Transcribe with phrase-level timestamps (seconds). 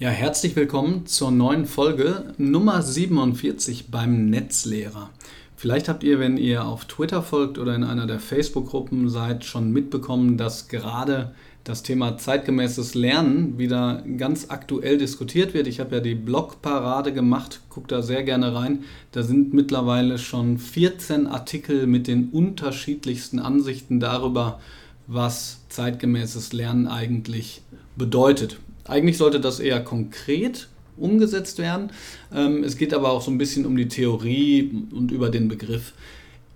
[0.00, 5.10] Ja, herzlich willkommen zur neuen Folge Nummer 47 beim Netzlehrer.
[5.56, 9.72] Vielleicht habt ihr, wenn ihr auf Twitter folgt oder in einer der Facebook-Gruppen seid, schon
[9.72, 11.34] mitbekommen, dass gerade
[11.64, 15.66] das Thema zeitgemäßes Lernen wieder ganz aktuell diskutiert wird.
[15.66, 18.84] Ich habe ja die Blogparade gemacht, guckt da sehr gerne rein.
[19.12, 24.60] Da sind mittlerweile schon 14 Artikel mit den unterschiedlichsten Ansichten darüber,
[25.06, 27.60] was zeitgemäßes Lernen eigentlich
[27.96, 28.60] bedeutet.
[28.90, 31.90] Eigentlich sollte das eher konkret umgesetzt werden.
[32.34, 35.92] Ähm, es geht aber auch so ein bisschen um die Theorie und über den Begriff.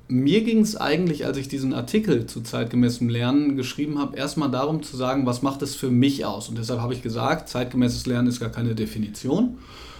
[0.08, 4.82] Mir ging es eigentlich, als ich diesen Artikel zu zeitgemäßem Lernen geschrieben habe, erstmal darum
[4.82, 6.48] zu sagen, was macht es für mich aus?
[6.48, 9.58] Und deshalb habe ich gesagt, zeitgemäßes Lernen ist gar keine Definition,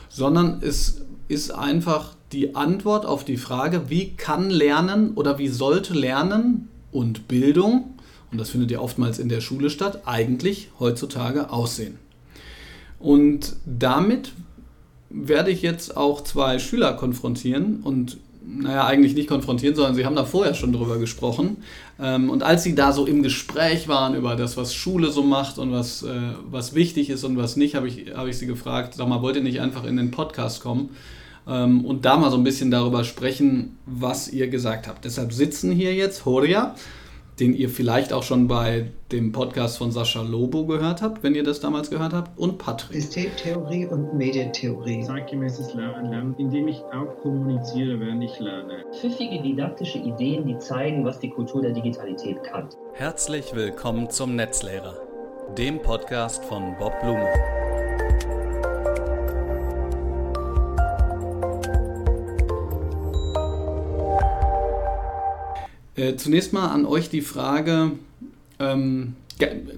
[0.09, 5.95] sondern es ist einfach die Antwort auf die Frage, wie kann Lernen oder wie sollte
[5.95, 7.95] Lernen und Bildung,
[8.33, 12.04] und das findet ja oftmals in der Schule statt, eigentlich heutzutage aussehen.
[13.05, 14.33] Und damit
[15.11, 18.17] werde ich jetzt auch zwei Schüler konfrontieren und
[18.47, 21.59] naja, eigentlich nicht konfrontieren, sondern sie haben da vorher schon drüber gesprochen.
[22.01, 25.59] Ähm, und als sie da so im Gespräch waren über das, was Schule so macht
[25.59, 26.17] und was, äh,
[26.51, 29.37] was wichtig ist und was nicht, habe ich, hab ich sie gefragt, sag mal, wollt
[29.37, 30.89] ihr nicht einfach in den Podcast kommen
[31.47, 35.05] ähm, und da mal so ein bisschen darüber sprechen, was ihr gesagt habt.
[35.05, 36.75] Deshalb sitzen hier jetzt Horia
[37.41, 41.43] den ihr vielleicht auch schon bei dem Podcast von Sascha Lobo gehört habt, wenn ihr
[41.43, 43.01] das damals gehört habt, und Patrick.
[43.01, 45.03] Systemtheorie und Medientheorie.
[45.03, 48.85] Zeitgemäßes Lernen, indem ich auch kommuniziere, während ich lerne.
[48.93, 52.69] Pfiffige didaktische Ideen, die zeigen, was die Kultur der Digitalität kann.
[52.95, 54.97] Herzlich willkommen zum Netzlehrer,
[55.59, 57.29] dem Podcast von Bob Blume.
[65.97, 67.93] Äh, zunächst mal an euch die Frage,
[68.59, 69.17] ähm,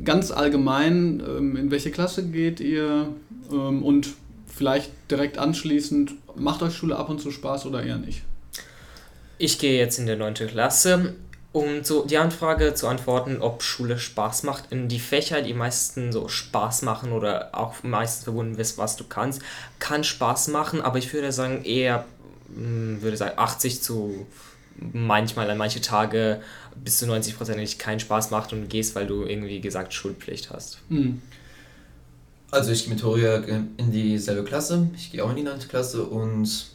[0.05, 3.09] ganz allgemein, ähm, in welche Klasse geht ihr
[3.51, 4.15] ähm, und
[4.47, 8.23] vielleicht direkt anschließend, macht euch Schule ab und zu Spaß oder eher nicht?
[9.39, 10.35] Ich gehe jetzt in der 9.
[10.35, 11.15] Klasse.
[11.53, 16.13] Um so die Anfrage zu antworten, ob Schule Spaß macht, in die Fächer, die meisten
[16.13, 19.41] so Spaß machen oder auch meistens verbunden ist, was du kannst,
[19.79, 22.05] kann Spaß machen, aber ich würde sagen eher,
[22.55, 24.27] hm, würde sagen 80 zu
[24.79, 26.41] manchmal an manche Tage
[26.85, 30.81] bis zu 90 Prozent keinen Spaß macht und gehst, weil du irgendwie gesagt Schulpflicht hast.
[30.89, 31.23] Mhm.
[32.51, 35.61] Also ich gehe mit Horia in dieselbe Klasse, ich gehe auch in die 9.
[35.69, 36.67] Klasse und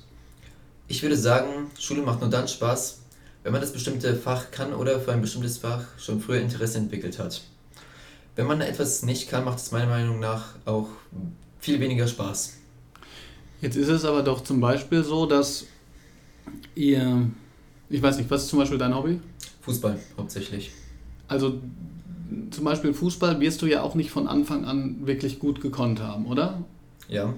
[0.87, 2.99] ich würde sagen, Schule macht nur dann Spaß,
[3.43, 7.17] wenn man das bestimmte Fach kann oder für ein bestimmtes Fach schon früher Interesse entwickelt
[7.17, 7.41] hat.
[8.35, 10.89] Wenn man etwas nicht kann, macht es meiner Meinung nach auch
[11.59, 12.57] viel weniger Spaß.
[13.61, 15.65] Jetzt ist es aber doch zum Beispiel so, dass
[16.75, 17.29] ihr
[17.91, 19.19] ich weiß nicht, was ist zum Beispiel dein Hobby?
[19.61, 20.71] Fußball hauptsächlich.
[21.27, 21.59] Also
[22.49, 26.25] zum Beispiel Fußball wirst du ja auch nicht von Anfang an wirklich gut gekonnt haben,
[26.25, 26.63] oder?
[27.09, 27.33] Ja.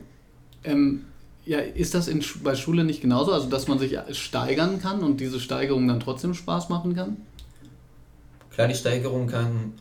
[0.63, 1.05] Ähm,
[1.45, 3.33] ja, ist das in, bei Schule nicht genauso?
[3.33, 7.17] Also, dass man sich steigern kann und diese Steigerung dann trotzdem Spaß machen kann?
[8.51, 9.73] Klar, die Steigerung kann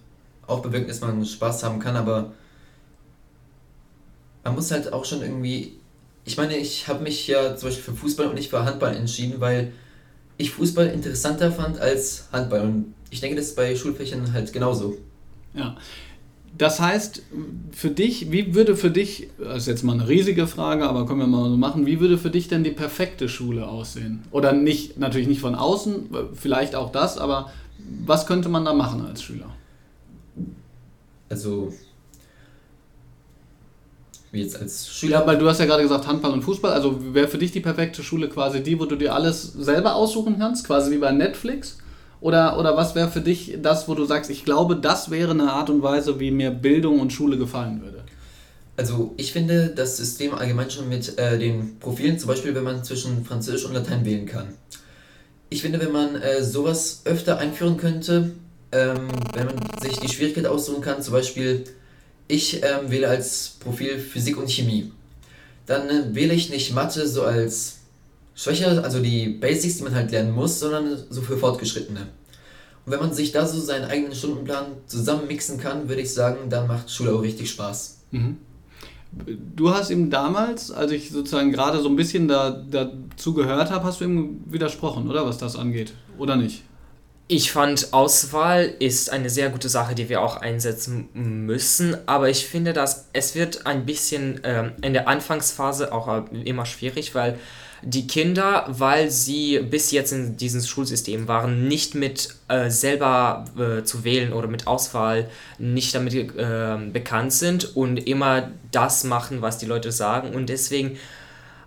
[0.46, 2.32] auch bewirken, dass man Spaß haben kann, aber
[4.44, 5.74] man muss halt auch schon irgendwie.
[6.24, 9.40] Ich meine, ich habe mich ja zum Beispiel für Fußball und nicht für Handball entschieden,
[9.40, 9.72] weil
[10.36, 12.62] ich Fußball interessanter fand als Handball.
[12.62, 14.96] Und ich denke, das ist bei Schulfächern halt genauso.
[15.54, 15.76] Ja.
[16.58, 17.22] Das heißt,
[17.72, 21.20] für dich, wie würde für dich, das ist jetzt mal eine riesige Frage, aber können
[21.20, 24.22] wir mal so machen, wie würde für dich denn die perfekte Schule aussehen?
[24.30, 27.50] Oder nicht, natürlich nicht von außen, vielleicht auch das, aber
[28.04, 29.50] was könnte man da machen als Schüler?
[31.30, 31.72] Also,
[34.32, 35.20] wie jetzt als Schüler.
[35.20, 36.72] Ja, weil du hast ja gerade gesagt Handball und Fußball.
[36.72, 40.38] Also wäre für dich die perfekte Schule quasi die, wo du dir alles selber aussuchen
[40.38, 41.78] kannst, quasi wie bei Netflix?
[42.20, 45.52] Oder, oder was wäre für dich das, wo du sagst, ich glaube, das wäre eine
[45.52, 48.04] Art und Weise, wie mir Bildung und Schule gefallen würde?
[48.76, 52.84] Also ich finde das System allgemein schon mit äh, den Profilen, zum Beispiel wenn man
[52.84, 54.54] zwischen Französisch und Latein wählen kann.
[55.50, 58.30] Ich finde, wenn man äh, sowas öfter einführen könnte,
[58.70, 61.64] ähm, wenn man sich die Schwierigkeit aussuchen kann, zum Beispiel
[62.28, 64.92] ich ähm, wähle als Profil Physik und Chemie.
[65.66, 67.78] Dann äh, wähle ich nicht Mathe so als
[68.34, 72.08] schwächer, also die Basics, die man halt lernen muss, sondern so für Fortgeschrittene.
[72.84, 76.66] Und wenn man sich da so seinen eigenen Stundenplan zusammenmixen kann, würde ich sagen, dann
[76.66, 77.98] macht Schule auch richtig Spaß.
[78.10, 78.38] Mhm.
[79.54, 83.84] Du hast ihm damals, als ich sozusagen gerade so ein bisschen da, dazu gehört habe,
[83.84, 85.92] hast du ihm widersprochen, oder was das angeht?
[86.18, 86.64] Oder nicht?
[87.34, 92.44] Ich fand, Auswahl ist eine sehr gute Sache, die wir auch einsetzen müssen, aber ich
[92.44, 97.38] finde, dass es wird ein bisschen ähm, in der Anfangsphase auch äh, immer schwierig, weil
[97.80, 103.82] die Kinder, weil sie bis jetzt in diesem Schulsystem waren, nicht mit äh, selber äh,
[103.82, 109.56] zu wählen oder mit Auswahl nicht damit äh, bekannt sind und immer das machen, was
[109.56, 110.98] die Leute sagen und deswegen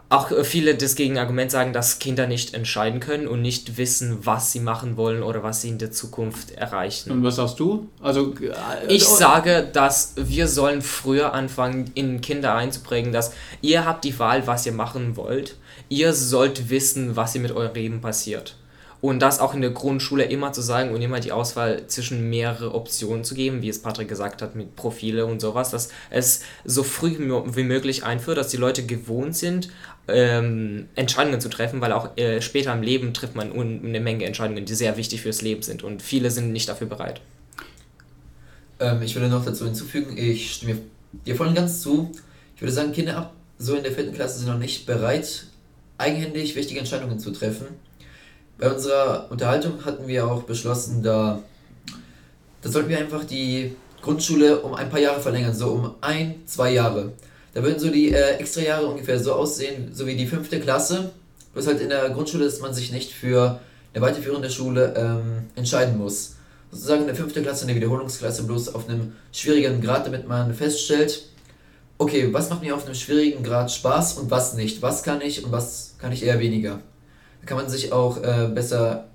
[0.09, 4.51] auch äh, viele das Gegenargument sagen, dass Kinder nicht entscheiden können und nicht wissen, was
[4.51, 7.11] sie machen wollen oder was sie in der Zukunft erreichen.
[7.11, 7.89] Und was sagst du?
[8.01, 14.03] Also äh, ich sage, dass wir sollen früher anfangen, in Kinder einzuprägen, dass ihr habt
[14.03, 15.55] die Wahl, was ihr machen wollt
[15.89, 18.55] ihr sollt wissen, was hier mit eurem Leben passiert.
[19.05, 22.73] Und das auch in der Grundschule immer zu sagen und immer die Auswahl zwischen mehrere
[22.73, 26.81] Optionen zu geben, wie es Patrick gesagt hat, mit Profile und sowas, dass es so
[26.81, 29.69] früh wie möglich einführt, dass die Leute gewohnt sind,
[30.07, 34.65] ähm, Entscheidungen zu treffen, weil auch äh, später im Leben trifft man eine Menge Entscheidungen,
[34.65, 37.21] die sehr wichtig fürs Leben sind und viele sind nicht dafür bereit.
[38.79, 40.79] Ähm, ich würde noch dazu hinzufügen, ich stimme
[41.27, 42.11] dir voll und ganz zu.
[42.55, 45.45] Ich würde sagen, Kinder ab so in der vierten Klasse sind noch nicht bereit,
[45.99, 47.67] eigenhändig wichtige Entscheidungen zu treffen.
[48.57, 51.41] Bei unserer Unterhaltung hatten wir auch beschlossen, da,
[52.61, 56.71] da sollten wir einfach die Grundschule um ein paar Jahre verlängern, so um ein, zwei
[56.71, 57.11] Jahre.
[57.53, 61.11] Da würden so die äh, extra Jahre ungefähr so aussehen, so wie die fünfte Klasse.
[61.53, 63.59] Bloß halt in der Grundschule, dass man sich nicht für
[63.93, 66.35] eine weiterführende Schule ähm, entscheiden muss.
[66.71, 71.23] Sozusagen eine fünfte Klasse, eine Wiederholungsklasse, bloß auf einem schwierigen Grad, damit man feststellt,
[71.97, 74.81] okay, was macht mir auf einem schwierigen Grad Spaß und was nicht?
[74.81, 76.79] Was kann ich und was kann ich eher weniger?
[77.45, 79.05] Kann man sich auch äh, besser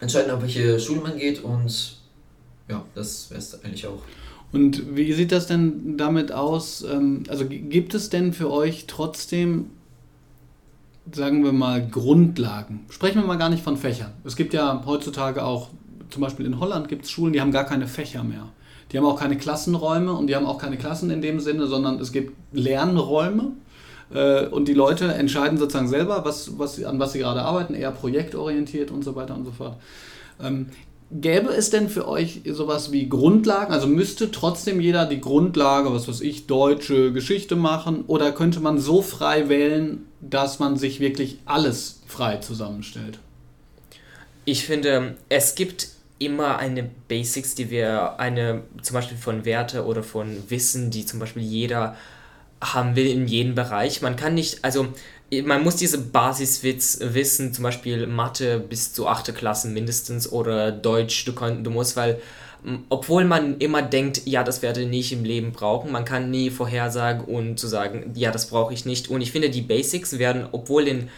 [0.00, 1.96] entscheiden, auf welche Schule man geht und
[2.68, 4.02] ja, das wäre es eigentlich auch.
[4.52, 6.82] Und wie sieht das denn damit aus?
[6.82, 9.70] Ähm, also gibt es denn für euch trotzdem,
[11.12, 12.80] sagen wir mal, Grundlagen?
[12.88, 14.12] Sprechen wir mal gar nicht von Fächern.
[14.24, 15.68] Es gibt ja heutzutage auch,
[16.10, 18.48] zum Beispiel in Holland gibt es Schulen, die haben gar keine Fächer mehr.
[18.90, 22.00] Die haben auch keine Klassenräume und die haben auch keine Klassen in dem Sinne, sondern
[22.00, 23.52] es gibt Lernräume.
[24.12, 27.90] Äh, und die Leute entscheiden sozusagen selber, was, was, an was sie gerade arbeiten, eher
[27.90, 29.76] projektorientiert und so weiter und so fort.
[30.40, 30.66] Ähm,
[31.10, 33.72] gäbe es denn für euch sowas wie Grundlagen?
[33.72, 38.04] Also müsste trotzdem jeder die Grundlage, was weiß ich, deutsche Geschichte machen?
[38.06, 43.18] Oder könnte man so frei wählen, dass man sich wirklich alles frei zusammenstellt?
[44.44, 45.88] Ich finde, es gibt
[46.18, 51.20] immer eine Basics, die wir eine zum Beispiel von Werte oder von Wissen, die zum
[51.20, 51.96] Beispiel jeder
[52.62, 54.02] haben will in jedem Bereich.
[54.02, 54.88] Man kann nicht, also
[55.44, 59.34] man muss diese Basiswitz wissen, zum Beispiel Mathe bis zu 8.
[59.34, 62.20] Klasse mindestens oder Deutsch, du, kann, du musst, weil
[62.88, 66.50] obwohl man immer denkt, ja, das werde ich nicht im Leben brauchen, man kann nie
[66.50, 69.08] vorhersagen und zu sagen, ja, das brauche ich nicht.
[69.08, 71.08] Und ich finde, die Basics werden, obwohl in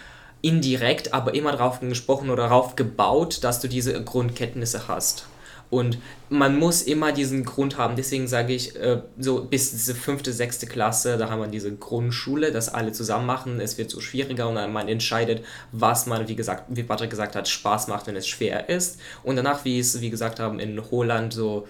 [0.43, 5.27] indirekt, aber immer darauf gesprochen oder darauf gebaut, dass du diese Grundkenntnisse hast.
[5.71, 7.95] Und man muss immer diesen Grund haben.
[7.95, 12.51] Deswegen sage ich, äh, so bis diese fünfte, sechste Klasse, da haben wir diese Grundschule,
[12.51, 13.61] das alle zusammen machen.
[13.61, 17.49] Es wird so schwieriger und man entscheidet, was man, wie gesagt, wie Patrick gesagt hat,
[17.49, 19.01] Spaß macht, wenn es schwer ist.
[19.23, 21.69] Und danach, wie es, wie gesagt haben, in Holland so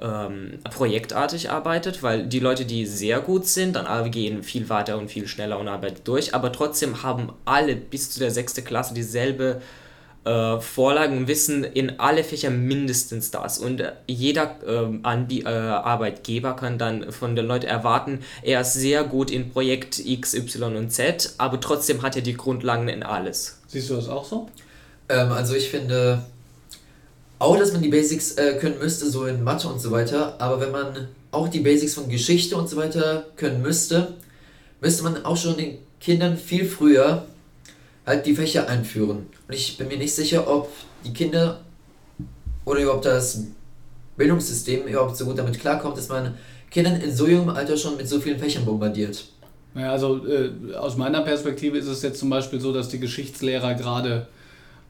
[0.00, 5.08] ähm, projektartig arbeitet, weil die Leute, die sehr gut sind, dann gehen viel weiter und
[5.08, 9.62] viel schneller und arbeiten durch, aber trotzdem haben alle bis zu der sechste Klasse dieselbe
[10.26, 13.58] äh, Vorlagen und wissen in alle Fächer mindestens das.
[13.58, 18.74] Und äh, jeder äh, Anbie äh, Arbeitgeber kann dann von den Leuten erwarten, er ist
[18.74, 23.02] sehr gut in Projekt X, Y und Z, aber trotzdem hat er die Grundlagen in
[23.02, 23.60] alles.
[23.68, 24.48] Siehst du das auch so?
[25.08, 26.24] Ähm, also ich finde,
[27.38, 30.60] auch, dass man die Basics äh, können müsste, so in Mathe und so weiter, aber
[30.60, 34.14] wenn man auch die Basics von Geschichte und so weiter können müsste,
[34.80, 37.26] müsste man auch schon den Kindern viel früher
[38.06, 39.26] halt die Fächer einführen.
[39.48, 40.70] Und ich bin mir nicht sicher, ob
[41.04, 41.60] die Kinder
[42.64, 43.44] oder überhaupt das
[44.16, 46.34] Bildungssystem überhaupt so gut damit klarkommt, dass man
[46.70, 49.24] Kindern in so jungem Alter schon mit so vielen Fächern bombardiert.
[49.74, 53.74] Ja, also äh, aus meiner Perspektive ist es jetzt zum Beispiel so, dass die Geschichtslehrer
[53.74, 54.26] gerade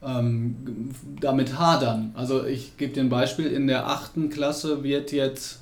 [0.05, 2.13] ähm, damit hadern.
[2.15, 5.61] Also ich gebe dir ein Beispiel, in der achten Klasse wird jetzt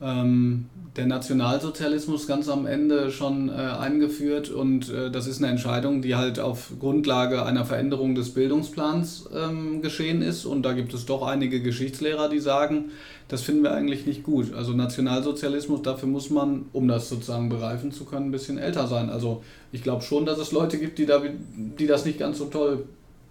[0.00, 6.02] ähm, der Nationalsozialismus ganz am Ende schon äh, eingeführt und äh, das ist eine Entscheidung,
[6.02, 11.06] die halt auf Grundlage einer Veränderung des Bildungsplans ähm, geschehen ist und da gibt es
[11.06, 12.86] doch einige Geschichtslehrer, die sagen,
[13.28, 14.54] das finden wir eigentlich nicht gut.
[14.54, 19.10] Also Nationalsozialismus, dafür muss man, um das sozusagen bereifen zu können, ein bisschen älter sein.
[19.10, 21.20] Also ich glaube schon, dass es Leute gibt, die, da,
[21.56, 22.84] die das nicht ganz so toll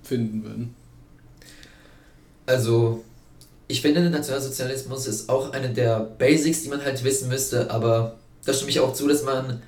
[0.05, 0.75] finden würden?
[2.45, 3.03] Also,
[3.67, 8.17] ich finde, der Nationalsozialismus ist auch eine der Basics, die man halt wissen müsste, aber
[8.45, 9.62] da stimme ich auch zu, dass man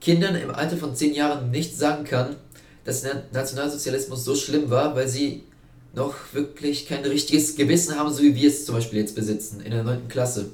[0.00, 2.36] Kindern im Alter von 10 Jahren nicht sagen kann,
[2.84, 5.44] dass der Nationalsozialismus so schlimm war, weil sie
[5.92, 9.72] noch wirklich kein richtiges Gewissen haben, so wie wir es zum Beispiel jetzt besitzen, in
[9.72, 10.08] der 9.
[10.08, 10.50] Klasse.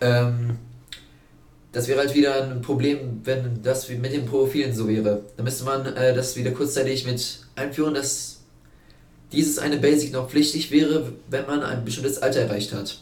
[0.00, 0.58] Ähm,
[1.72, 5.22] das wäre halt wieder ein Problem, wenn das mit den Profilen so wäre.
[5.36, 8.35] Da müsste man äh, das wieder kurzzeitig mit einführen, dass
[9.32, 13.00] dieses eine Basic noch pflichtig wäre, wenn man ein bestimmtes Alter erreicht hat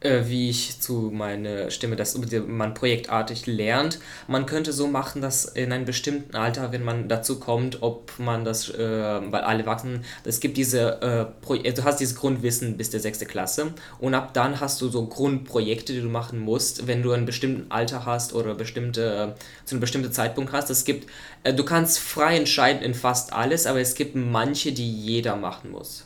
[0.00, 3.98] äh, wie ich zu meiner Stimme, dass man projektartig lernt.
[4.28, 8.44] Man könnte so machen, dass in einem bestimmten Alter, wenn man dazu kommt, ob man
[8.44, 11.00] das, äh, weil alle wachsen, es gibt diese,
[11.48, 15.06] äh, du hast dieses Grundwissen bis der sechste Klasse und ab dann hast du so
[15.06, 19.34] Grundprojekte, die du machen musst, wenn du ein bestimmtes Alter hast oder bestimmte,
[19.64, 20.68] zu einem bestimmten Zeitpunkt hast.
[20.70, 21.08] Es gibt,
[21.42, 25.70] äh, du kannst frei entscheiden in fast alles, aber es gibt manche, die jeder machen
[25.70, 26.04] muss.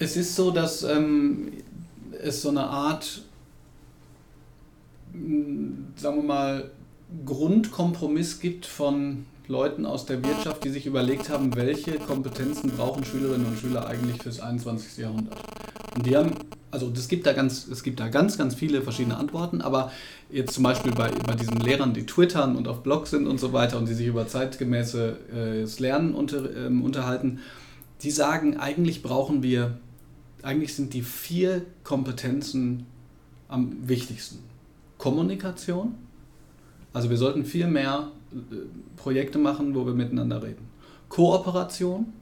[0.00, 1.52] Es ist so, dass ähm,
[2.22, 3.22] es so eine Art,
[5.12, 6.70] sagen wir mal,
[7.24, 13.46] Grundkompromiss gibt von Leuten aus der Wirtschaft, die sich überlegt haben, welche Kompetenzen brauchen Schülerinnen
[13.46, 14.98] und Schüler eigentlich fürs 21.
[14.98, 15.38] Jahrhundert.
[15.96, 16.32] Und die haben,
[16.70, 19.90] also es gibt da ganz, es gibt da ganz, ganz viele verschiedene Antworten, aber
[20.30, 23.54] jetzt zum Beispiel bei, bei diesen Lehrern, die twittern und auf Blogs sind und so
[23.54, 27.40] weiter und die sich über zeitgemäßes äh, Lernen unter, ähm, unterhalten,
[28.02, 29.78] die sagen, eigentlich brauchen wir
[30.42, 32.86] eigentlich sind die vier Kompetenzen
[33.48, 34.38] am wichtigsten.
[34.98, 35.94] Kommunikation,
[36.92, 38.36] also wir sollten viel mehr äh,
[38.96, 40.68] Projekte machen, wo wir miteinander reden.
[41.08, 42.12] Kooperation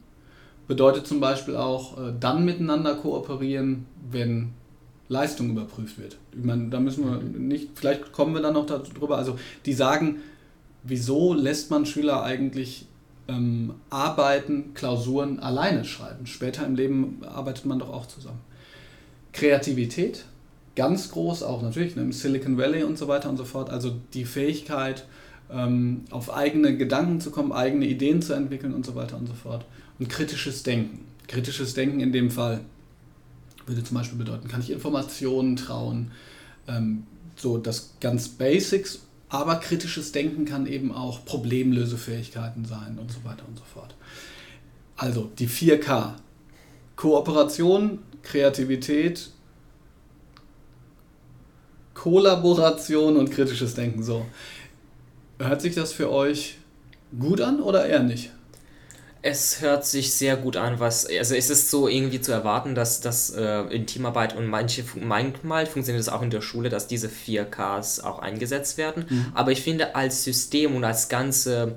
[0.67, 4.49] bedeutet zum Beispiel auch äh, dann miteinander kooperieren, wenn
[5.09, 6.17] Leistung überprüft wird.
[6.37, 9.17] Ich meine, da müssen wir nicht, vielleicht kommen wir dann noch darüber.
[9.17, 10.17] Also die sagen,
[10.83, 12.87] wieso lässt man Schüler eigentlich
[13.27, 16.27] ähm, Arbeiten, Klausuren alleine schreiben.
[16.27, 18.39] Später im Leben arbeitet man doch auch zusammen.
[19.33, 20.25] Kreativität,
[20.75, 23.69] ganz groß, auch natürlich ne, im Silicon Valley und so weiter und so fort.
[23.69, 25.05] Also die Fähigkeit,
[25.51, 29.33] ähm, auf eigene Gedanken zu kommen, eigene Ideen zu entwickeln und so weiter und so
[29.33, 29.65] fort.
[29.99, 31.05] Und kritisches Denken.
[31.27, 32.61] Kritisches Denken in dem Fall
[33.65, 36.11] würde zum Beispiel bedeuten, kann ich Informationen trauen,
[36.67, 37.03] ähm,
[37.35, 43.43] so das ganz Basics aber kritisches Denken kann eben auch Problemlösefähigkeiten sein und so weiter
[43.47, 43.95] und so fort.
[44.95, 46.15] Also die 4K.
[46.95, 49.29] Kooperation, Kreativität,
[51.93, 54.03] Kollaboration und kritisches Denken.
[54.03, 54.25] So.
[55.39, 56.57] Hört sich das für euch
[57.19, 58.31] gut an oder eher nicht?
[59.21, 63.01] Es hört sich sehr gut an, was, also es ist so irgendwie zu erwarten, dass
[63.01, 67.07] das äh, in Teamarbeit und manche, manchmal funktioniert es auch in der Schule, dass diese
[67.07, 69.05] 4Ks auch eingesetzt werden.
[69.09, 69.31] Mhm.
[69.33, 71.75] Aber ich finde, als System und als ganze,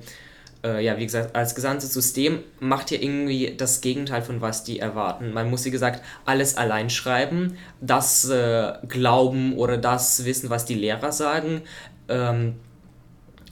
[0.62, 4.78] äh, ja, wie gesagt, als gesamtes System macht ihr irgendwie das Gegenteil von was die
[4.78, 5.32] erwarten.
[5.32, 10.75] Man muss, wie gesagt, alles allein schreiben, das äh, glauben oder das wissen, was die
[10.75, 11.62] Lehrer sagen,
[12.09, 12.56] ähm,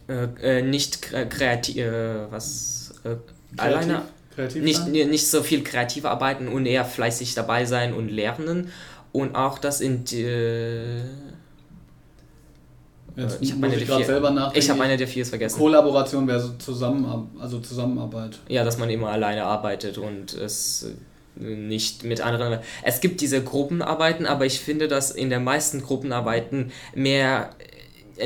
[0.08, 2.94] äh, äh, nicht kreativ, äh, was
[3.56, 4.02] Kreativ, alleine
[4.34, 4.92] kreativ nicht, sein?
[4.92, 8.70] nicht so viel kreativ arbeiten und eher fleißig dabei sein und lernen.
[9.12, 11.00] Und auch das in äh,
[13.18, 14.52] Jetzt ich habe meine, ich nachdenken.
[14.54, 15.58] Ich habe eine der vier vergessen.
[15.58, 18.38] Kollaboration wäre so zusammen, also Zusammenarbeit.
[18.48, 20.86] Ja, dass man immer alleine arbeitet und es
[21.34, 22.60] nicht mit anderen.
[22.84, 27.50] Es gibt diese Gruppenarbeiten, aber ich finde, dass in den meisten Gruppenarbeiten mehr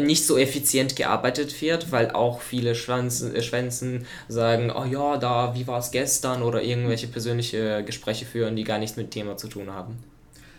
[0.01, 5.55] nicht so effizient gearbeitet wird, weil auch viele Schwanzen, äh, Schwänzen sagen, oh ja, da,
[5.55, 9.37] wie war es gestern oder irgendwelche persönliche Gespräche führen, die gar nichts mit dem Thema
[9.37, 9.97] zu tun haben.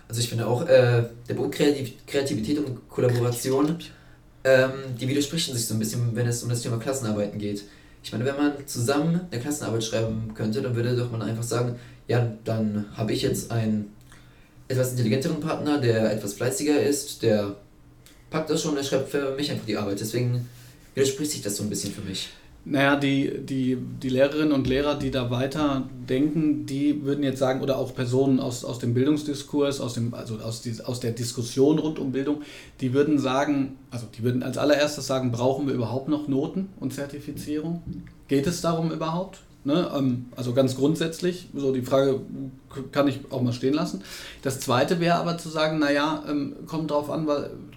[0.08, 3.78] Also ich finde auch, äh, der Punkt Kreativität und Kollaboration,
[4.44, 7.64] ähm, die widersprechen sich so ein bisschen, wenn es um das Thema Klassenarbeiten geht.
[8.04, 11.80] Ich meine, wenn man zusammen eine Klassenarbeit schreiben könnte, dann würde doch man einfach sagen,
[12.08, 13.94] ja, dann habe ich jetzt einen
[14.68, 17.56] etwas intelligenteren Partner, der etwas fleißiger ist, der
[18.34, 20.00] packt das schon, er schreibt für mich einfach die Arbeit.
[20.00, 20.50] Deswegen
[20.96, 22.30] widerspricht sich das so ein bisschen für mich.
[22.66, 27.62] Naja, die, die, die Lehrerinnen und Lehrer, die da weiter denken, die würden jetzt sagen,
[27.62, 31.78] oder auch Personen aus, aus dem Bildungsdiskurs, aus, dem, also aus, die, aus der Diskussion
[31.78, 32.42] rund um Bildung,
[32.82, 36.94] die würden sagen, also die würden als allererstes sagen, brauchen wir überhaupt noch Noten und
[36.94, 37.84] Zertifizierung?
[38.30, 39.42] Geht es darum überhaupt?
[39.66, 39.90] Ne?
[39.96, 42.20] Ähm, also ganz grundsätzlich, so die Frage
[42.92, 44.02] kann ich auch mal stehen lassen.
[44.42, 47.28] Das zweite wäre aber zu sagen, naja, ähm, kommt drauf an,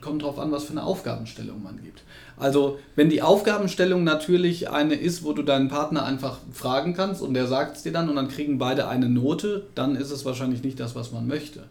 [0.00, 2.02] kommt drauf an, was für eine Aufgabenstellung man gibt.
[2.36, 7.34] Also wenn die Aufgabenstellung natürlich eine ist, wo du deinen Partner einfach fragen kannst und
[7.34, 10.62] der sagt es dir dann und dann kriegen beide eine Note, dann ist es wahrscheinlich
[10.62, 11.64] nicht das, was man möchte.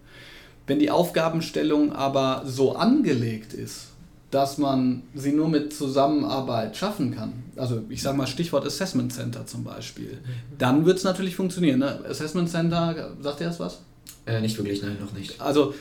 [0.66, 3.90] Wenn die Aufgabenstellung aber so angelegt ist,
[4.36, 9.46] dass man sie nur mit Zusammenarbeit schaffen kann, also ich sage mal Stichwort Assessment Center
[9.46, 10.58] zum Beispiel, mhm.
[10.58, 11.80] dann wird es natürlich funktionieren.
[11.80, 12.02] Ne?
[12.10, 13.80] Assessment Center, sagt ihr das was?
[14.26, 15.40] Äh, nicht wirklich, nein, noch nicht.
[15.40, 15.74] Also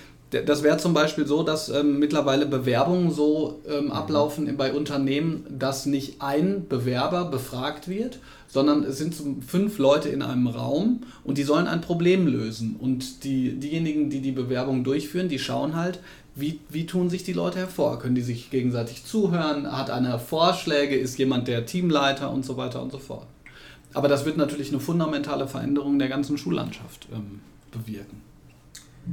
[0.46, 5.86] Das wäre zum Beispiel so, dass ähm, mittlerweile Bewerbungen so ähm, ablaufen bei Unternehmen, dass
[5.86, 8.18] nicht ein Bewerber befragt wird,
[8.48, 9.14] sondern es sind
[9.46, 12.76] fünf Leute in einem Raum und die sollen ein Problem lösen.
[12.78, 16.00] Und die, diejenigen, die die Bewerbung durchführen, die schauen halt,
[16.36, 17.98] wie, wie tun sich die Leute hervor?
[17.98, 19.70] Können die sich gegenseitig zuhören?
[19.70, 20.96] Hat einer Vorschläge?
[20.96, 23.26] Ist jemand der Teamleiter und so weiter und so fort?
[23.92, 28.20] Aber das wird natürlich eine fundamentale Veränderung der ganzen Schullandschaft ähm, bewirken.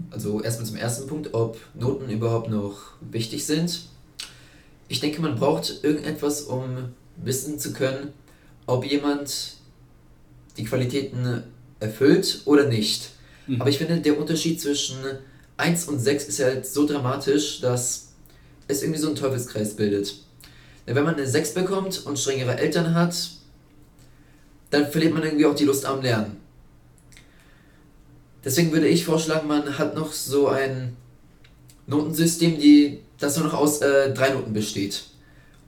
[0.09, 3.81] Also erstmal zum ersten Punkt, ob Noten überhaupt noch wichtig sind.
[4.87, 8.13] Ich denke, man braucht irgendetwas, um wissen zu können,
[8.65, 9.57] ob jemand
[10.57, 11.43] die Qualitäten
[11.79, 13.11] erfüllt oder nicht.
[13.47, 13.61] Mhm.
[13.61, 14.95] Aber ich finde, der Unterschied zwischen
[15.61, 18.09] 1 und 6 ist halt so dramatisch, dass
[18.67, 20.15] es irgendwie so einen Teufelskreis bildet.
[20.85, 23.15] Denn wenn man eine 6 bekommt und strengere Eltern hat,
[24.71, 26.37] dann verliert man irgendwie auch die Lust am Lernen.
[28.43, 30.97] Deswegen würde ich vorschlagen, man hat noch so ein
[31.85, 35.03] Notensystem, die, das nur noch aus äh, drei Noten besteht.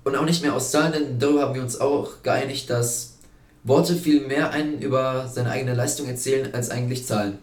[0.04, 3.20] Und auch nicht mehr aus Zahlen, denn darüber haben wir uns auch geeinigt, dass
[3.64, 7.38] Worte viel mehr einen über seine eigene Leistung erzählen als eigentlich Zahlen.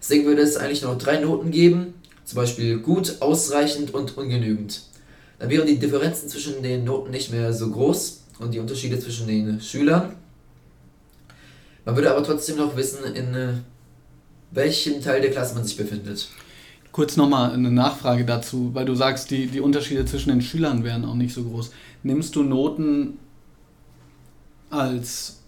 [0.00, 4.82] Deswegen würde es eigentlich nur noch drei Noten geben, zum Beispiel gut, ausreichend und ungenügend.
[5.38, 9.26] Dann wären die Differenzen zwischen den Noten nicht mehr so groß und die Unterschiede zwischen
[9.26, 10.14] den Schülern.
[11.84, 13.52] Man würde aber trotzdem noch wissen, in äh,
[14.50, 16.28] welchem Teil der Klasse man sich befindet.
[16.92, 21.04] Kurz nochmal eine Nachfrage dazu, weil du sagst, die, die Unterschiede zwischen den Schülern wären
[21.04, 21.70] auch nicht so groß.
[22.02, 23.18] Nimmst du Noten
[24.70, 25.39] als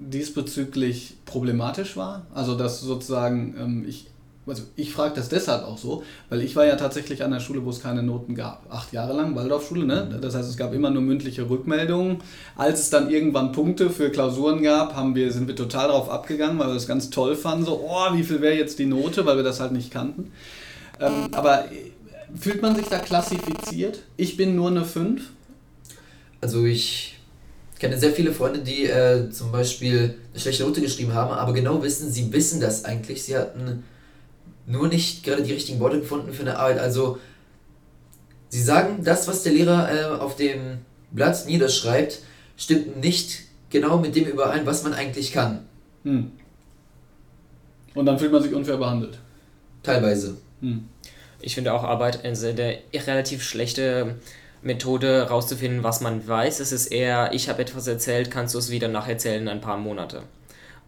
[0.00, 2.26] diesbezüglich problematisch wahr?
[2.34, 4.06] Also dass sozusagen, ähm, ich,
[4.46, 7.64] also ich frage das deshalb auch so, weil ich war ja tatsächlich an der Schule,
[7.64, 8.64] wo es keine Noten gab.
[8.70, 10.18] Acht Jahre lang, Waldorfschule, ne?
[10.20, 12.18] Das heißt, es gab immer nur mündliche Rückmeldungen.
[12.56, 16.58] Als es dann irgendwann Punkte für Klausuren gab, haben wir, sind wir total darauf abgegangen,
[16.58, 17.66] weil wir das ganz toll fanden.
[17.66, 20.32] So, oh, wie viel wäre jetzt die Note, weil wir das halt nicht kannten.
[20.98, 21.66] Ähm, aber
[22.38, 24.00] fühlt man sich da klassifiziert?
[24.16, 25.22] Ich bin nur eine 5?
[26.40, 27.19] Also ich
[27.80, 31.82] kenne sehr viele Freunde, die äh, zum Beispiel eine schlechte Note geschrieben haben, aber genau
[31.82, 33.24] wissen, sie wissen das eigentlich.
[33.24, 33.84] Sie hatten
[34.66, 36.78] nur nicht gerade die richtigen Worte gefunden für eine Arbeit.
[36.78, 37.18] Also
[38.50, 40.78] sie sagen, das, was der Lehrer äh, auf dem
[41.10, 42.20] Blatt niederschreibt,
[42.56, 45.60] stimmt nicht genau mit dem überein, was man eigentlich kann.
[46.04, 46.32] Hm.
[47.94, 49.18] Und dann fühlt man sich unfair behandelt.
[49.82, 50.36] Teilweise.
[50.60, 50.84] Hm.
[51.40, 54.16] Ich finde auch Arbeit eine relativ schlechte
[54.62, 56.60] Methode rauszufinden, was man weiß.
[56.60, 59.78] Es ist eher, ich habe etwas erzählt, kannst du es wieder nacherzählen in ein paar
[59.78, 60.22] Monate.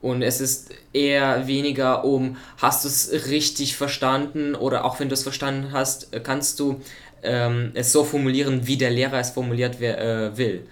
[0.01, 5.14] Und es ist eher weniger um, hast du es richtig verstanden oder auch wenn du
[5.14, 6.81] es verstanden hast, kannst du
[7.23, 10.66] ähm, es so formulieren, wie der Lehrer es formuliert äh, will.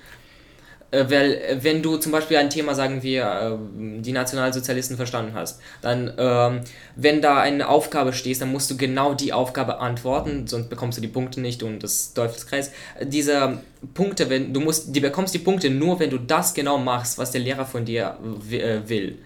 [0.90, 5.34] Äh, weil, äh, wenn du zum Beispiel ein Thema, sagen wir, äh, die Nationalsozialisten verstanden
[5.34, 6.60] hast, dann, ähm,
[6.96, 11.02] wenn da eine Aufgabe stehst, dann musst du genau die Aufgabe antworten, sonst bekommst du
[11.02, 12.72] die Punkte nicht und das Teufelskreis.
[13.02, 13.60] Diese
[13.94, 17.30] Punkte, wenn du musst, die bekommst die Punkte nur, wenn du das genau machst, was
[17.30, 19.18] der Lehrer von dir will.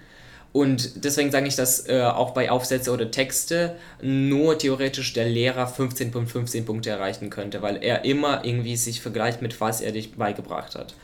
[0.53, 5.67] Und deswegen sage ich, dass äh, auch bei Aufsätze oder Texte nur theoretisch der Lehrer
[5.67, 9.91] 15 von 15 Punkte erreichen könnte, weil er immer irgendwie sich vergleicht mit was er
[9.91, 10.95] dich beigebracht hat.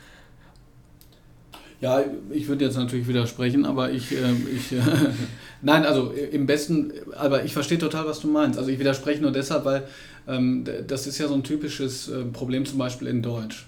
[1.81, 4.81] Ja, ich würde jetzt natürlich widersprechen, aber ich, äh, ich äh,
[5.63, 8.59] nein, also im besten, aber ich verstehe total, was du meinst.
[8.59, 9.87] Also ich widerspreche nur deshalb, weil
[10.27, 13.65] ähm, das ist ja so ein typisches äh, Problem zum Beispiel in Deutsch.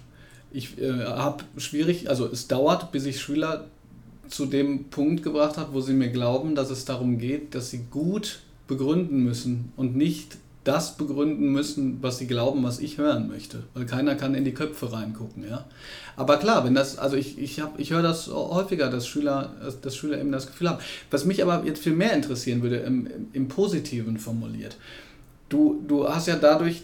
[0.52, 3.66] Ich äh, habe schwierig, also es dauert, bis ich Schüler
[4.28, 7.86] zu dem Punkt gebracht habe, wo sie mir glauben, dass es darum geht, dass sie
[7.90, 13.64] gut begründen müssen und nicht das begründen müssen, was sie glauben, was ich hören möchte.
[13.74, 15.66] Weil keiner kann in die Köpfe reingucken, ja.
[16.16, 20.20] Aber klar, wenn das, also ich, ich, ich höre das häufiger, dass Schüler, dass Schüler
[20.20, 20.82] eben das Gefühl haben.
[21.12, 24.78] Was mich aber jetzt viel mehr interessieren würde, im, im Positiven formuliert.
[25.50, 26.84] Du, du hast ja dadurch,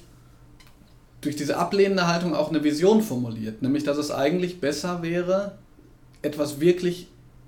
[1.22, 5.54] durch diese ablehnende Haltung auch eine Vision formuliert, nämlich dass es eigentlich besser wäre,
[6.22, 7.08] etwas wirklich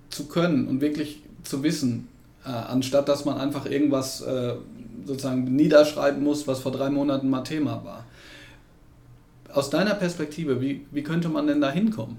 [0.09, 2.07] zu können und wirklich zu wissen,
[2.45, 4.55] äh, anstatt dass man einfach irgendwas äh,
[5.05, 8.05] sozusagen niederschreiben muss, was vor drei Monaten mal Thema war.
[9.53, 12.17] Aus deiner Perspektive, wie, wie könnte man denn da hinkommen?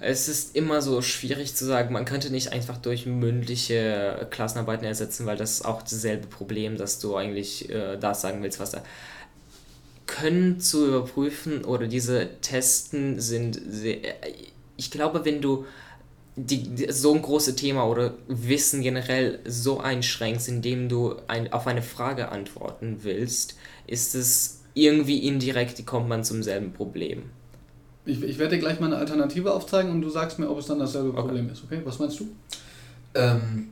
[0.00, 5.26] Es ist immer so schwierig zu sagen, man könnte nicht einfach durch mündliche Klassenarbeiten ersetzen,
[5.26, 8.82] weil das ist auch dasselbe Problem, dass du eigentlich äh, das sagen willst, was da.
[10.06, 13.98] Können zu überprüfen oder diese Testen sind sehr.
[14.76, 15.66] Ich glaube, wenn du
[16.36, 21.66] die, die, so ein großes Thema oder Wissen generell so einschränkst, indem du ein, auf
[21.66, 27.24] eine Frage antworten willst, ist es irgendwie indirekt, kommt man zum selben Problem.
[28.04, 30.66] Ich, ich werde dir gleich mal eine Alternative aufzeigen und du sagst mir, ob es
[30.66, 31.20] dann dasselbe okay.
[31.20, 31.80] Problem ist, okay?
[31.84, 32.28] Was meinst du?
[33.14, 33.68] Ähm,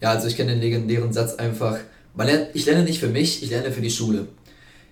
[0.00, 1.78] Ja, also ich kenne den legendären Satz einfach,
[2.14, 4.26] man lernt, ich lerne nicht für mich, ich lerne für die Schule.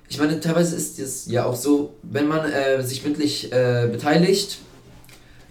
[0.09, 4.59] Ich meine, teilweise ist es ja auch so, wenn man äh, sich mündlich äh, beteiligt,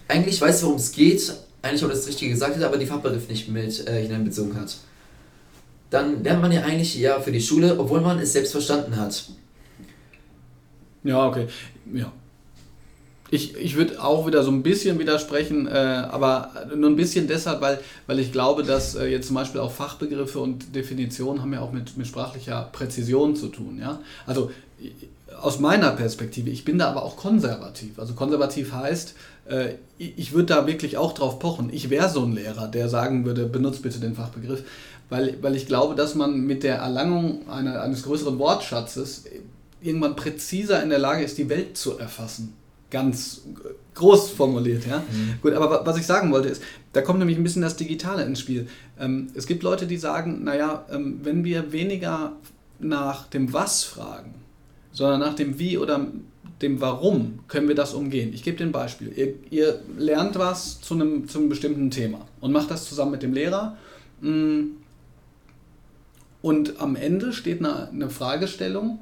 [0.08, 3.48] eigentlich weiß, worum es geht, eigentlich auch das Richtige gesagt hat, aber die Fachbegriff nicht
[3.48, 4.76] mit äh, hineinbezogen hat.
[5.90, 9.28] Dann lernt man ja eigentlich ja für die Schule, obwohl man es selbst verstanden hat.
[11.04, 11.46] Ja, okay.
[11.92, 12.12] Ja.
[13.30, 17.60] Ich, ich würde auch wieder so ein bisschen widersprechen, äh, aber nur ein bisschen deshalb,
[17.60, 21.60] weil, weil ich glaube, dass äh, jetzt zum Beispiel auch Fachbegriffe und Definitionen haben ja
[21.60, 23.78] auch mit, mit sprachlicher Präzision zu tun.
[23.80, 24.00] Ja?
[24.26, 24.52] Also
[25.40, 27.98] aus meiner Perspektive, ich bin da aber auch konservativ.
[27.98, 29.14] Also konservativ heißt,
[29.46, 31.70] äh, ich würde da wirklich auch drauf pochen.
[31.72, 34.62] Ich wäre so ein Lehrer, der sagen würde, benutzt bitte den Fachbegriff,
[35.08, 39.24] weil, weil ich glaube, dass man mit der Erlangung einer, eines größeren Wortschatzes
[39.80, 42.54] irgendwann präziser in der Lage ist, die Welt zu erfassen
[42.90, 43.42] ganz
[43.94, 44.98] groß formuliert, ja.
[44.98, 45.34] Mhm.
[45.42, 48.40] Gut, aber was ich sagen wollte ist, da kommt nämlich ein bisschen das Digitale ins
[48.40, 48.68] Spiel.
[48.98, 52.32] Ähm, es gibt Leute, die sagen, naja, ähm, wenn wir weniger
[52.78, 54.34] nach dem Was fragen,
[54.96, 56.06] sondern nach dem Wie oder
[56.62, 58.32] dem Warum, können wir das umgehen.
[58.32, 59.12] Ich gebe dir ein Beispiel.
[59.14, 63.22] Ihr, ihr lernt was zu einem, zu einem bestimmten Thema und macht das zusammen mit
[63.22, 63.76] dem Lehrer.
[64.22, 64.68] Mm,
[66.40, 69.00] und am Ende steht eine, eine Fragestellung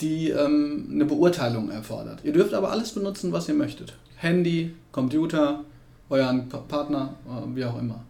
[0.00, 2.20] die ähm, eine Beurteilung erfordert.
[2.22, 3.94] Ihr dürft aber alles benutzen, was ihr möchtet.
[4.16, 5.64] Handy, Computer,
[6.08, 8.04] euren Partner, äh, wie auch immer.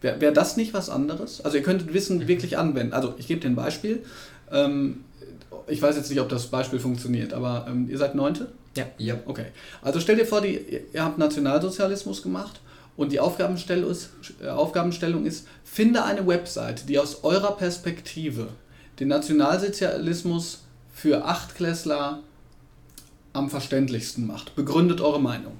[0.00, 1.40] Wäre wär das nicht was anderes?
[1.44, 2.92] Also ihr könntet Wissen wirklich anwenden.
[2.92, 4.02] Also ich gebe dir ein Beispiel.
[4.50, 5.04] Ähm,
[5.66, 8.52] ich weiß jetzt nicht, ob das Beispiel funktioniert, aber ähm, ihr seid Neunte?
[8.76, 8.86] Ja.
[8.98, 9.16] ja.
[9.26, 9.46] Okay.
[9.82, 10.60] Also stell dir vor, die,
[10.92, 12.60] ihr habt Nationalsozialismus gemacht
[12.96, 14.10] und die Aufgabenstellung ist,
[14.42, 18.48] äh, Aufgabenstellung ist, finde eine Website, die aus eurer Perspektive
[19.00, 20.62] den Nationalsozialismus
[20.92, 22.20] für Achtklässler
[23.32, 24.54] am verständlichsten macht.
[24.54, 25.56] Begründet eure Meinung.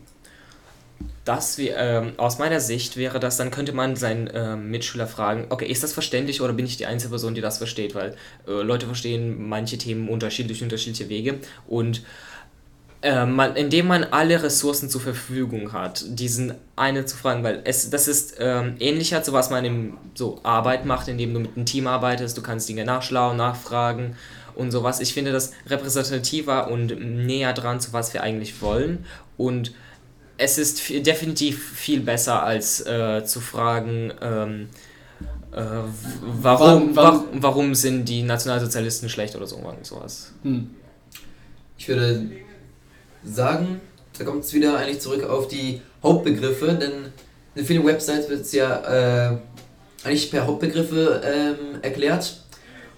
[1.25, 5.47] Das wie, ähm, aus meiner Sicht wäre das, dann könnte man seinen ähm, Mitschüler fragen,
[5.51, 7.95] okay, ist das verständlich oder bin ich die einzige Person, die das versteht?
[7.95, 8.17] Weil
[8.49, 12.03] äh, Leute verstehen manche Themen unterschiedlich, unterschiedliche Wege und
[13.03, 17.91] äh, man, indem man alle Ressourcen zur Verfügung hat, diesen eine zu fragen, weil es,
[17.91, 21.67] das ist ähm, ähnlicher zu was man im so Arbeit macht, indem du mit einem
[21.67, 24.17] Team arbeitest, du kannst Dinge nachschlauen, nachfragen
[24.55, 25.01] und sowas.
[25.01, 29.05] Ich finde das repräsentativer und näher dran zu was wir eigentlich wollen.
[29.37, 29.73] Und
[30.43, 34.69] es ist definitiv viel besser als äh, zu fragen, ähm,
[35.53, 35.63] äh,
[36.23, 40.33] warum, warum, warum sind die Nationalsozialisten schlecht oder so, sowas.
[40.43, 40.71] Hm.
[41.79, 42.31] Ich würde
[43.25, 43.81] sagen,
[44.19, 47.13] da kommt es wieder eigentlich zurück auf die Hauptbegriffe, denn
[47.55, 49.39] in vielen Websites wird es ja äh,
[50.05, 52.43] eigentlich per Hauptbegriffe ähm, erklärt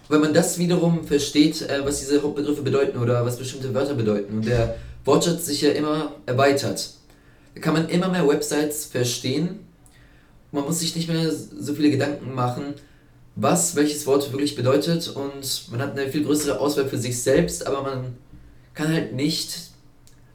[0.09, 4.37] wenn man das wiederum versteht, äh, was diese Hauptbegriffe bedeuten oder was bestimmte Wörter bedeuten
[4.38, 6.90] und der Wortschatz sich ja immer erweitert,
[7.61, 9.61] kann man immer mehr Websites verstehen.
[10.53, 12.75] Man muss sich nicht mehr so viele Gedanken machen,
[13.37, 17.67] was welches Wort wirklich bedeutet und man hat eine viel größere Auswahl für sich selbst,
[17.67, 18.17] aber man
[18.75, 19.71] kann halt nicht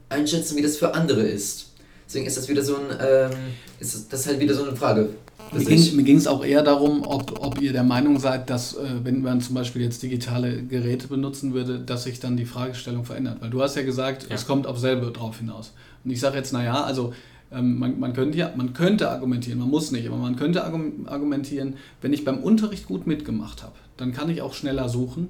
[0.08, 1.70] einschätzen, wie das für andere ist.
[2.06, 3.30] Deswegen ist das wieder so ein, ähm,
[3.78, 5.10] ist das halt wieder so eine Frage.
[5.52, 9.22] Mir ging es auch eher darum, ob, ob ihr der Meinung seid, dass, äh, wenn
[9.22, 13.38] man zum Beispiel jetzt digitale Geräte benutzen würde, dass sich dann die Fragestellung verändert.
[13.40, 14.34] Weil du hast ja gesagt, ja.
[14.34, 15.72] es kommt auf selbe drauf hinaus.
[16.04, 17.12] Und ich sage jetzt, naja, also
[17.52, 21.74] ähm, man, man, könnte ja, man könnte argumentieren, man muss nicht, aber man könnte argumentieren,
[22.00, 25.28] wenn ich beim Unterricht gut mitgemacht habe, dann kann ich auch schneller suchen.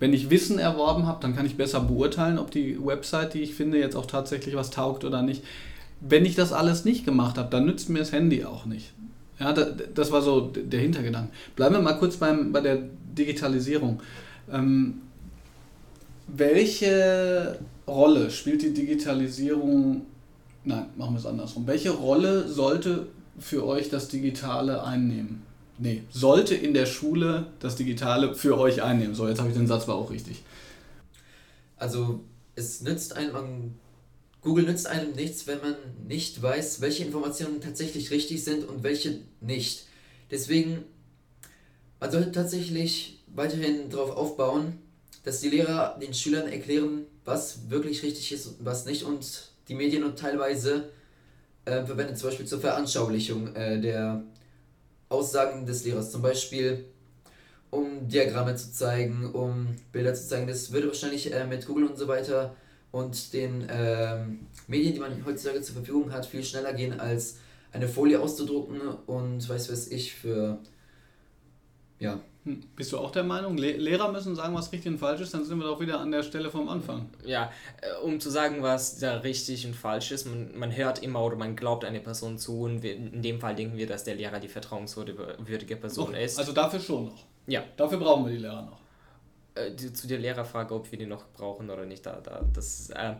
[0.00, 3.54] Wenn ich Wissen erworben habe, dann kann ich besser beurteilen, ob die Website, die ich
[3.54, 5.44] finde, jetzt auch tatsächlich was taugt oder nicht.
[6.00, 8.94] Wenn ich das alles nicht gemacht habe, dann nützt mir das Handy auch nicht.
[9.40, 11.32] Ja, das war so der Hintergedanke.
[11.56, 12.78] Bleiben wir mal kurz beim, bei der
[13.16, 14.02] Digitalisierung.
[14.52, 15.00] Ähm,
[16.28, 20.02] welche Rolle spielt die Digitalisierung,
[20.64, 23.06] nein, machen wir es andersrum, welche Rolle sollte
[23.38, 25.42] für euch das Digitale einnehmen?
[25.78, 29.14] Nee, sollte in der Schule das Digitale für euch einnehmen.
[29.14, 30.42] So, jetzt habe ich den Satz, war auch richtig.
[31.78, 32.20] Also
[32.54, 33.76] es nützt einem
[34.42, 35.76] Google nützt einem nichts, wenn man
[36.06, 39.86] nicht weiß, welche Informationen tatsächlich richtig sind und welche nicht.
[40.30, 40.84] Deswegen,
[41.98, 44.78] man sollte tatsächlich weiterhin darauf aufbauen,
[45.24, 49.74] dass die Lehrer den Schülern erklären, was wirklich richtig ist und was nicht und die
[49.74, 50.90] Medien und teilweise
[51.66, 54.22] äh, verwendet zum Beispiel zur Veranschaulichung äh, der
[55.10, 56.10] Aussagen des Lehrers.
[56.10, 56.86] Zum Beispiel
[57.70, 60.46] um Diagramme zu zeigen, um Bilder zu zeigen.
[60.46, 62.54] Das würde wahrscheinlich äh, mit Google und so weiter
[62.92, 67.38] und den ähm, Medien, die man heutzutage zur Verfügung hat, viel schneller gehen, als
[67.72, 70.58] eine Folie auszudrucken und weiß was ich für
[71.98, 72.62] ja, Hm.
[72.74, 75.34] Bist du auch der Meinung, Le Lehrer müssen sagen, was richtig und falsch ist?
[75.34, 77.10] Dann sind wir doch wieder an der Stelle vom Anfang.
[77.24, 81.22] Ja, äh, um zu sagen, was da richtig und falsch ist, man, man hört immer
[81.22, 84.14] oder man glaubt eine Person zu und wir, in dem Fall denken wir, dass der
[84.14, 86.38] Lehrer die vertrauenswürdige Person ist.
[86.38, 87.24] Also dafür schon noch.
[87.46, 87.62] Ja.
[87.76, 88.78] Dafür brauchen wir die Lehrer noch.
[89.54, 92.90] Äh, die, zu der Lehrerfrage, ob wir die noch brauchen oder nicht, da, da, das,
[92.90, 93.14] äh,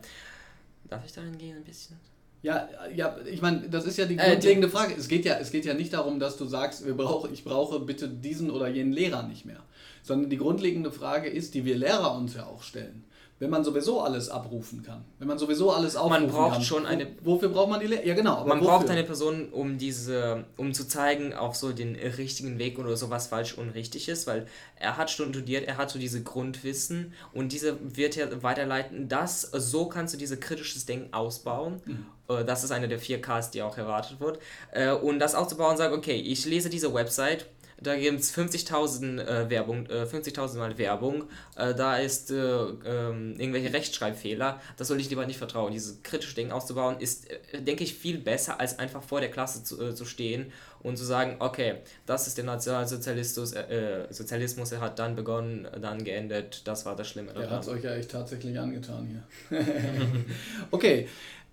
[0.88, 1.99] darf ich da hingehen ein bisschen?
[2.43, 4.95] Ja, ja, ich meine, das ist ja die Äh, grundlegende Frage.
[4.97, 7.81] Es geht ja, es geht ja nicht darum, dass du sagst, wir brauch, ich brauche
[7.81, 9.62] bitte diesen oder jenen Lehrer nicht mehr.
[10.03, 13.05] Sondern die grundlegende Frage ist, die wir Lehrer uns ja auch stellen.
[13.40, 16.62] Wenn man sowieso alles abrufen kann, wenn man sowieso alles aufrufen braucht kann.
[16.62, 18.05] schon eine- Wo, wofür braucht man die Lehrer?
[18.07, 18.44] Ja, genau.
[18.44, 18.70] Man wofür?
[18.79, 23.09] braucht eine Person, um diese, um zu zeigen, auf so den richtigen Weg oder so
[23.11, 27.53] was falsch und richtig ist, weil er hat studiert, er hat so diese Grundwissen und
[27.53, 29.09] diese wird ja weiterleiten.
[29.09, 31.81] Das, so kannst du diese kritisches Denken ausbauen.
[32.29, 34.38] Äh, Das ist eine der vier Ks, die auch erwartet wird.
[34.72, 37.46] Äh, Und das aufzubauen und sagen, okay, ich lese diese Website,
[37.81, 41.25] da gibt es 50.000 äh, Werbung, äh, 50.000 Mal Werbung,
[41.57, 45.73] äh, da ist äh, ähm, irgendwelche Rechtschreibfehler, das soll ich lieber nicht vertrauen.
[45.73, 49.64] Dieses kritische Denken auszubauen ist, äh, denke ich, viel besser, als einfach vor der Klasse
[49.64, 54.81] zu, äh, zu stehen und zu sagen, okay, das ist der Nationalsozialismus, äh, Sozialismus, er
[54.81, 57.57] hat dann begonnen, dann geendet, das war das Schlimme Der daran.
[57.57, 59.07] hat es euch ja echt tatsächlich angetan
[59.51, 59.61] hier.
[60.71, 61.09] okay.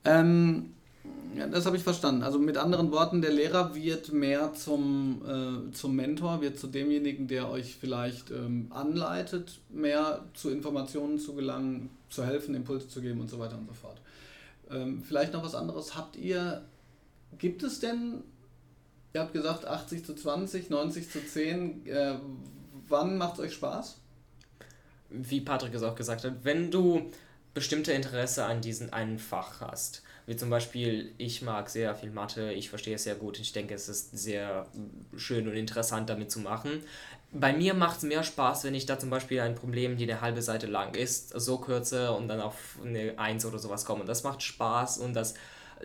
[0.06, 0.74] Ähm,
[1.36, 2.24] ja, das habe ich verstanden.
[2.24, 7.28] Also mit anderen Worten, der Lehrer wird mehr zum, äh, zum Mentor, wird zu demjenigen,
[7.28, 13.22] der euch vielleicht ähm, anleitet, mehr zu Informationen zu gelangen, zu helfen, Impulse zu geben
[13.22, 14.02] und so weiter und so fort.
[14.72, 15.96] Ähm, vielleicht noch was anderes.
[15.96, 16.63] Habt ihr,
[17.38, 18.24] gibt es denn,
[19.13, 22.15] ihr habt gesagt 80 zu 20, 90 zu 10, äh,
[22.88, 23.98] wann macht es euch Spaß?
[25.10, 27.12] wie Patrick es auch gesagt hat, wenn du
[27.54, 32.52] bestimmte Interesse an diesem einen Fach hast, wie zum Beispiel, ich mag sehr viel Mathe,
[32.52, 34.68] ich verstehe es sehr gut, ich denke, es ist sehr
[35.16, 36.84] schön und interessant damit zu machen.
[37.32, 40.20] Bei mir macht es mehr Spaß, wenn ich da zum Beispiel ein Problem, die eine
[40.20, 44.02] halbe Seite lang ist, so kürze und dann auf eine 1 oder sowas komme.
[44.02, 45.34] Und das macht Spaß und das,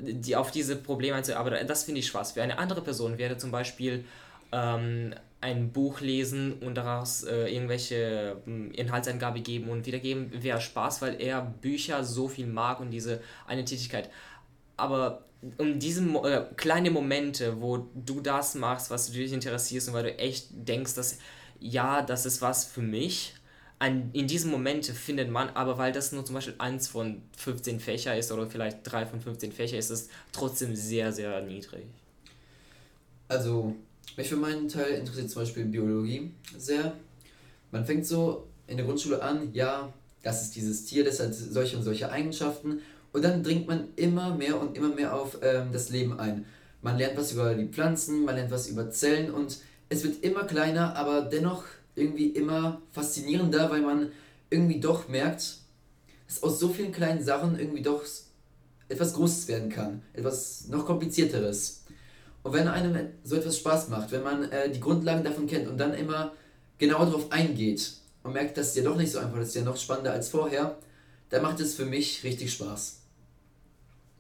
[0.00, 2.32] die auf diese Probleme einzuarbeiten, das finde ich Spaß.
[2.32, 4.04] Für eine andere Person wäre zum Beispiel
[4.50, 11.02] ähm, ein Buch lesen und daraus äh, irgendwelche ähm, Inhaltsangabe geben und wiedergeben, wäre Spaß,
[11.02, 14.08] weil er Bücher so viel mag und diese eine Tätigkeit.
[14.82, 15.22] Aber
[15.58, 19.94] um diese Mo äh, kleine Momente, wo du das machst, was du dich interessierst und
[19.94, 21.18] weil du echt denkst, dass
[21.60, 23.34] ja, das ist was für mich,
[23.78, 27.78] an, in diesen Momente findet man, aber weil das nur zum Beispiel eins von 15
[27.78, 31.84] Fächer ist oder vielleicht drei von 15 Fächer, ist es trotzdem sehr, sehr niedrig.
[33.28, 33.76] Also,
[34.16, 36.92] mich für meinen Teil interessiert zum Beispiel Biologie sehr.
[37.70, 39.92] Man fängt so in der Grundschule an, ja,
[40.24, 42.80] das ist dieses Tier, das hat solche und solche Eigenschaften.
[43.12, 46.46] Und dann dringt man immer mehr und immer mehr auf ähm, das Leben ein.
[46.80, 50.44] Man lernt was über die Pflanzen, man lernt was über Zellen und es wird immer
[50.44, 54.10] kleiner, aber dennoch irgendwie immer faszinierender, weil man
[54.50, 55.58] irgendwie doch merkt,
[56.26, 58.02] dass aus so vielen kleinen Sachen irgendwie doch
[58.88, 60.02] etwas Großes werden kann.
[60.12, 61.84] Etwas noch komplizierteres.
[62.42, 65.78] Und wenn einem so etwas Spaß macht, wenn man äh, die Grundlagen davon kennt und
[65.78, 66.32] dann immer
[66.78, 69.76] genauer darauf eingeht und merkt, dass es ja doch nicht so einfach ist, ja noch
[69.76, 70.78] spannender als vorher,
[71.30, 73.01] dann macht es für mich richtig Spaß.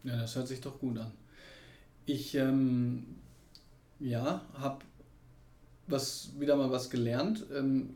[0.04, 1.12] Ja, das hört sich doch gut an.
[2.06, 3.04] Ich, ähm,
[4.00, 4.84] ja, habe
[5.86, 7.44] was, wieder mal was gelernt.
[7.54, 7.94] Ähm,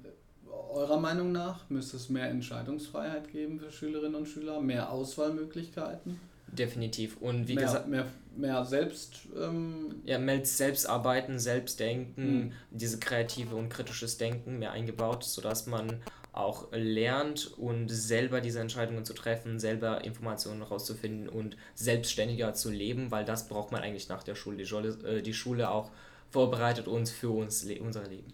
[0.73, 6.21] eurer Meinung nach müsste es mehr Entscheidungsfreiheit geben für Schülerinnen und Schüler, mehr Auswahlmöglichkeiten,
[6.53, 7.17] Definitiv.
[7.21, 9.23] Und wie mehr, gesagt, mehr, mehr selbst.
[9.37, 12.53] Ähm, ja, mehr selbst arbeiten, selbst denken, Mhm.
[12.71, 16.01] diese kreative und kritisches Denken mehr eingebaut, sodass man
[16.37, 23.11] auch lernt und selber diese Entscheidungen zu treffen, selber Informationen rauszufinden und selbstständiger zu leben,
[23.11, 24.59] weil das braucht man eigentlich nach der Schule.
[24.59, 25.91] Die Schule, äh, die Schule auch
[26.31, 28.33] vorbereitet uns für uns, unser Leben.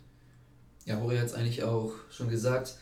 [0.84, 2.74] Ja, Hori hat es eigentlich auch schon gesagt,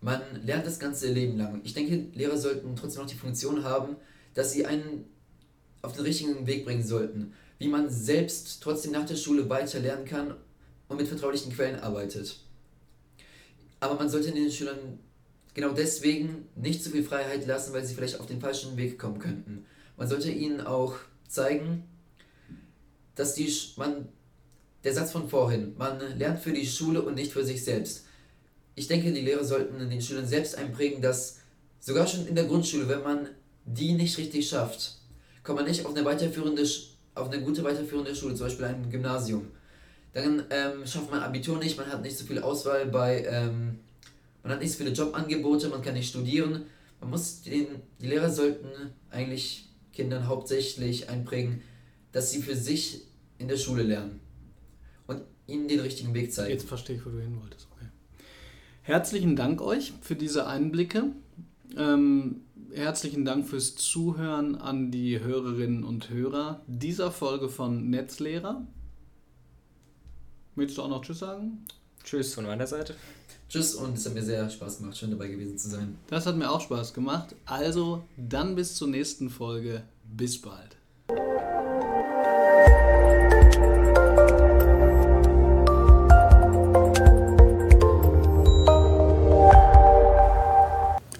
[0.00, 1.60] man lernt das ganze Leben lang.
[1.64, 3.96] Ich denke, Lehrer sollten trotzdem noch die Funktion haben,
[4.34, 5.06] dass sie einen
[5.80, 10.04] auf den richtigen Weg bringen sollten, wie man selbst trotzdem nach der Schule weiter lernen
[10.04, 10.34] kann
[10.88, 12.40] und mit vertraulichen Quellen arbeitet.
[13.80, 14.98] Aber man sollte den Schülern
[15.54, 19.18] genau deswegen nicht zu viel Freiheit lassen, weil sie vielleicht auf den falschen Weg kommen
[19.18, 19.66] könnten.
[19.96, 20.96] Man sollte ihnen auch
[21.28, 21.84] zeigen,
[23.14, 24.08] dass die man
[24.84, 28.04] der Satz von vorhin, man lernt für die Schule und nicht für sich selbst.
[28.76, 31.40] Ich denke, die Lehrer sollten den Schülern selbst einprägen, dass
[31.80, 33.28] sogar schon in der Grundschule, wenn man
[33.64, 34.98] die nicht richtig schafft,
[35.42, 36.62] kommt man nicht auf eine weiterführende,
[37.14, 39.48] auf eine gute weiterführende Schule, zum Beispiel ein Gymnasium.
[40.18, 43.78] Dann ähm, schafft man Abitur nicht, man hat nicht so viel Auswahl bei, ähm,
[44.42, 46.64] man hat nicht so viele Jobangebote, man kann nicht studieren.
[47.00, 47.68] Man muss den,
[48.00, 48.66] die Lehrer sollten
[49.10, 51.62] eigentlich Kindern hauptsächlich einprägen,
[52.10, 53.02] dass sie für sich
[53.38, 54.18] in der Schule lernen.
[55.06, 56.50] Und ihnen den richtigen Weg zeigen.
[56.50, 57.68] Jetzt verstehe ich, wo du hin wolltest.
[57.76, 57.86] Okay.
[58.82, 61.12] Herzlichen Dank euch für diese Einblicke.
[61.76, 62.40] Ähm,
[62.72, 68.66] herzlichen Dank fürs Zuhören an die Hörerinnen und Hörer dieser Folge von Netzlehrer.
[70.58, 71.64] Willst du auch noch Tschüss sagen?
[72.02, 72.96] Tschüss von meiner Seite.
[73.48, 75.96] Tschüss und es hat mir sehr Spaß gemacht, schön dabei gewesen zu sein.
[76.08, 77.36] Das hat mir auch Spaß gemacht.
[77.46, 79.84] Also, dann bis zur nächsten Folge.
[80.02, 80.76] Bis bald.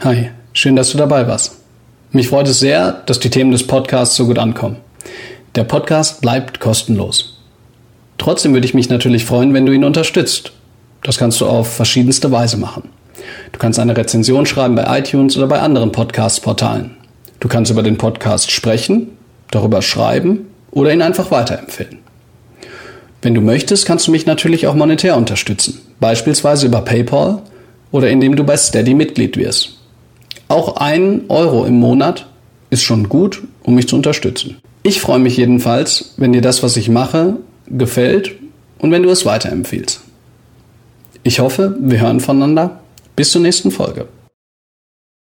[0.01, 1.61] Hi, schön, dass du dabei warst.
[2.11, 4.79] Mich freut es sehr, dass die Themen des Podcasts so gut ankommen.
[5.55, 7.38] Der Podcast bleibt kostenlos.
[8.19, 10.53] Trotzdem würde ich mich natürlich freuen, wenn du ihn unterstützt.
[11.03, 12.91] Das kannst du auf verschiedenste Weise machen.
[13.53, 16.97] Du kannst eine Rezension schreiben bei iTunes oder bei anderen Podcast-Portalen.
[17.41, 19.09] Du kannst über den Podcast sprechen,
[19.51, 21.99] darüber schreiben oder ihn einfach weiterempfehlen.
[23.23, 27.43] Wenn du möchtest, kannst du mich natürlich auch monetär unterstützen, beispielsweise über PayPal
[27.91, 29.79] oder indem du bei Steady Mitglied wirst.
[30.49, 32.27] Auch ein Euro im Monat
[32.71, 34.59] ist schon gut, um mich zu unterstützen.
[34.83, 37.37] Ich freue mich jedenfalls, wenn dir das, was ich mache,
[37.71, 38.33] gefällt
[38.79, 40.01] und wenn du es weiterempfiehlst.
[41.23, 42.81] Ich hoffe, wir hören voneinander.
[43.17, 44.07] Bis zur nächsten Folge.